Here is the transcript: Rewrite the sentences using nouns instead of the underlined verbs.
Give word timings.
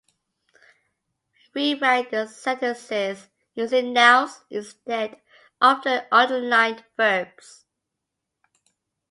Rewrite 1.53 2.09
the 2.09 2.25
sentences 2.25 3.29
using 3.53 3.93
nouns 3.93 4.41
instead 4.49 5.21
of 5.61 5.83
the 5.83 6.07
underlined 6.11 6.83
verbs. 6.97 7.65